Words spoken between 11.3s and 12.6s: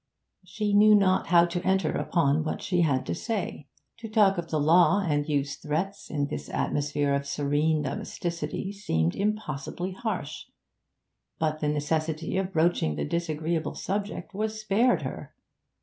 But the necessity of